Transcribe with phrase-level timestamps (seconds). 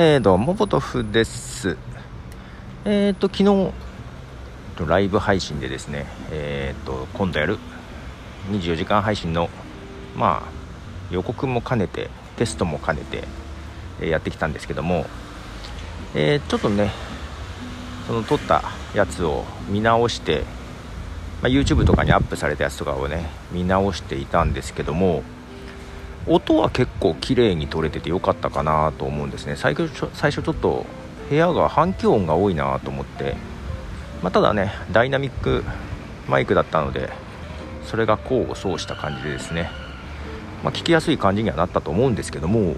[0.00, 1.76] えー、どうもポトフです。
[2.84, 3.72] えっ、ー、と昨日
[4.88, 7.58] ライブ配信でですねえっ、ー、と今度やる
[8.52, 9.50] 24時間配信の
[10.14, 10.52] まあ
[11.10, 13.24] 予告も兼ねてテストも兼ねて、
[14.00, 15.04] えやってきたんですけども
[16.14, 16.92] えー、ちょっとね
[18.06, 18.62] その撮った
[18.94, 20.44] やつを見直して、
[21.42, 25.24] まあ、YouTube とかにアップされたやつとかをね見直していたんですけども
[26.28, 29.56] 音は結構綺麗に撮れててよかったかなと思うんですね。
[29.56, 30.86] 最初最初ちょっと
[31.28, 33.36] 部屋が反響音が多いなと思って、
[34.22, 35.64] まあ、ただねダイナミック
[36.28, 37.10] マイクだったので
[37.84, 39.70] それが功を奏した感じでですね、
[40.62, 42.76] まあ、聞きやすい感じにはなったと思うんですけども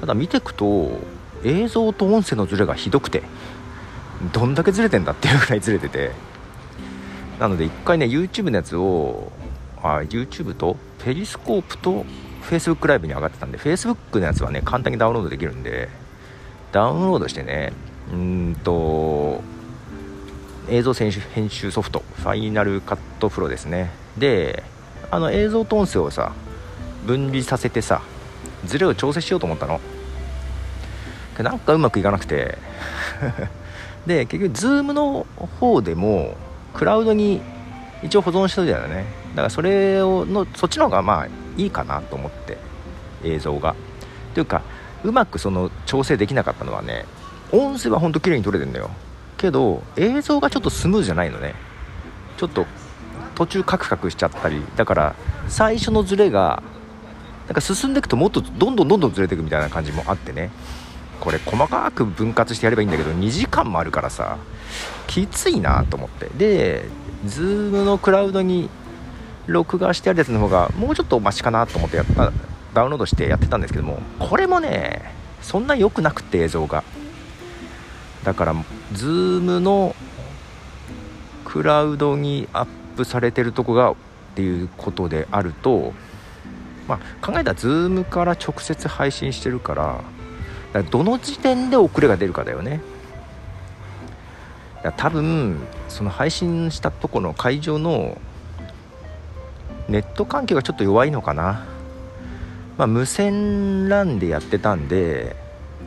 [0.00, 0.98] ただ見ていくと
[1.44, 3.22] 映像と音声のズレがひどくて
[4.32, 6.28] どんだけずれてんだっていうぐらいずれてて。
[7.38, 9.30] なので1回ね YouTube のやつを
[9.80, 12.04] あ YouTube とペリスコープと
[12.48, 15.88] Facebook ライブに上がってたんで Facebook のやつはね簡単にダウンロードできるんで
[16.72, 17.72] ダウンロードしてね
[18.12, 19.42] うんと
[20.70, 23.90] 映像編集編集ソフトファイナルカットプロですね。
[24.16, 24.62] で
[25.10, 26.32] あの映像と音声をさ
[27.06, 28.02] 分離させてさ
[28.64, 29.80] ズレを調整しようと思ったの。
[31.38, 32.58] なんかうまくいかなくて
[34.06, 35.26] で結局 Zoom の
[35.60, 36.36] 方でも
[36.74, 37.40] クラウドに
[38.02, 39.04] 一応保存してるじゃないね。
[39.30, 41.28] だからそれをのそっちの方がまあ
[41.58, 42.56] いいかなと思って
[43.22, 43.74] 映像が。
[44.32, 44.62] というか
[45.04, 47.04] うまくその調整できなかったのはね
[47.52, 48.90] 音声はほんと綺麗に撮れてるんだよ。
[49.36, 51.54] けど映像がちょっとスムーズじゃないのね。
[52.36, 52.66] ちょっと
[53.34, 55.14] 途中カクカクしちゃったりだから
[55.48, 56.62] 最初のズレが
[57.46, 60.50] なんか進んでいくともっとどんどんどんどんずれていくみたいな感じもあってね。
[61.20, 64.38] これ細かく分割してやればいいんだけど2時間もあるからさ
[65.08, 66.28] きついなと思って。
[66.36, 66.84] で
[67.26, 68.70] Zoom のクラウドに
[69.52, 72.32] 録画してあるやつの方がもうちょっとマシかなと思ってやった
[72.74, 76.84] ダウンロードしてやってたんですけどもこれもねそんな良くなくて映像が。
[78.24, 78.54] だから
[78.92, 79.94] Zoom の
[81.44, 82.66] クラウドにアッ
[82.96, 83.94] プされてるとこがっ
[84.34, 85.94] ていうことであると
[86.88, 90.00] まあ、考えたら Zoom から直接配信してるから
[90.72, 92.80] だどの時点で遅れが出るかだよね。
[94.96, 95.58] 多分
[95.88, 98.16] その配信したとこの会場の
[99.88, 101.66] ネット環境がちょっと弱いのかな、
[102.76, 105.36] まあ、無線 LAN でやってたんで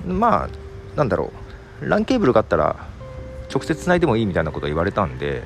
[0.05, 0.49] まあ
[0.95, 1.31] なんだろ
[1.81, 1.85] う。
[1.85, 2.87] LAN ケーブルがあったら
[3.53, 5.43] 直接つないでもいいみたいなこと言われたんで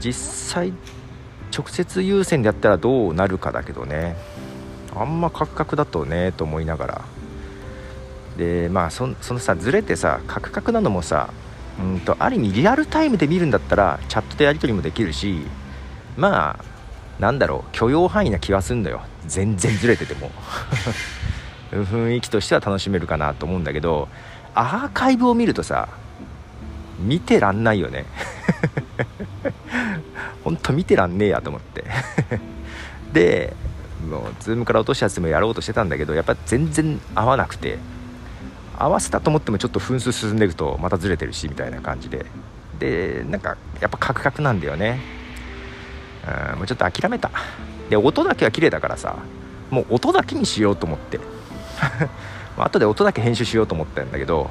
[0.00, 0.12] 実
[0.54, 0.72] 際
[1.56, 4.16] 直接優先でやったらどうなるかだけどね。
[4.94, 7.04] あんまカクカクだとねと思いながら。
[8.36, 11.30] でまあそのさずれてさカクカクなのもさ
[11.78, 15.42] うんとある意味リアルタイムで見るんだったらチャットでやり取りもできるし
[16.16, 16.64] まあ
[17.20, 19.02] なんだろう許容範囲な気はすんだよ。
[19.26, 20.30] 全然ずれてても。
[21.70, 24.08] 雰囲気としては楽しめるかなと思うんだけど
[24.56, 25.88] アーカイブを見るとさ
[26.98, 28.06] 見てらんないよね。
[30.42, 31.84] ほんと見てらんねえやと思って。
[33.12, 33.54] で
[34.08, 37.78] もうズームから落としたやつもやろうとしてたんだけどやっぱ全然合わなくて
[38.78, 42.24] 合わせたと思ってもちょっと分数進んでいくとまたずれてるしみたいな感じで。
[42.78, 45.19] でなんかやっぱカクカクなんだよね。
[46.26, 47.30] うんもうちょっと諦めた。
[47.88, 49.16] で音だけは綺麗だからさ
[49.70, 51.18] もう音だけにしようと思って。
[52.58, 54.50] 後で音だけ編集しようと思ったんだけど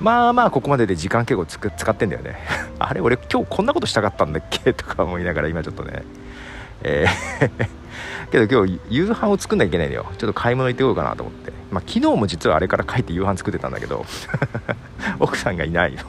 [0.00, 2.36] まあまあここまでで時間結構つく使ってんだよね。
[2.78, 4.72] あれ俺今日こんなことしたかったんだっけ？
[4.74, 6.04] とか思いながら今ちょっとね。
[6.82, 7.70] えー
[8.30, 10.06] けど今日夕飯を作んなきゃいけないんだよ。
[10.16, 11.52] ちょっと買い物行ってこようかなと思って。
[11.72, 14.06] まあ昨日も実はあれから帰って夕飯作ってたんだけど
[15.18, 16.00] 奥さんがいないよ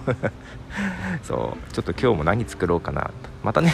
[1.24, 1.74] そう。
[1.74, 3.02] ちょっと今日も何作ろうかな。
[3.02, 3.10] と
[3.44, 3.74] またね。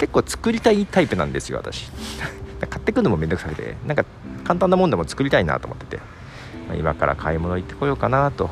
[0.00, 1.90] 結構作りたいタイプなんですよ私。
[2.68, 4.04] 買ってくるのもめんどくさくてなんか
[4.44, 6.02] 簡単なもんでも作りたいなと思ってて、
[6.76, 8.50] 今から買い物行ってこようかなと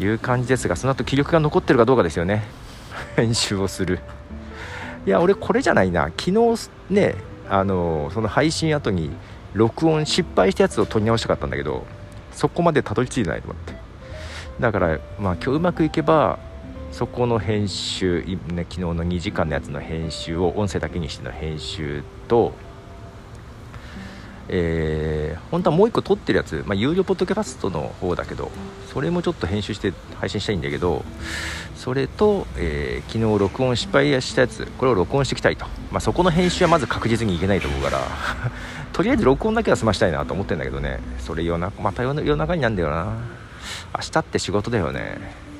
[0.00, 2.44] いう感じですがその後気力が残ってるかどうかですよね。
[3.16, 4.00] 編集をする。
[5.06, 6.06] いや俺これじゃないな。
[6.16, 7.14] 昨日ね
[7.48, 9.12] あのその配信後に
[9.52, 11.86] 録音失敗したやつを撮り直したかったんだけど
[12.32, 13.74] そこまでたどり着いてないと思って。
[14.58, 16.38] だからまあ今日うまくいけば
[16.94, 22.52] そこの編集、ね、昨日の2時間のやつの編集を音声だけにしての編集と
[24.48, 28.52] えー、本当はもう1個撮ってるやつ、まあ、有料ポッドキャストの方だけど
[28.92, 31.02] それもちょっと編集して配信したいんだけど
[31.74, 37.98] それと、えー、昨日録音失敗したやつこれを録音していきたいと、まあ、そこの編集はまず確実にいけないと思うから
[38.92, 41.00] とりあえず録音だけは済ましたいなと思ってるんだけどね。
[41.18, 43.06] それ夜中また夜中になんだよな。
[43.96, 45.53] 明日って仕事だよね。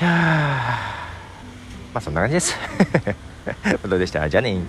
[0.00, 0.08] いや
[1.94, 2.54] まあそんな感じです。
[3.88, 4.28] どうでした？
[4.28, 4.60] じゃあね。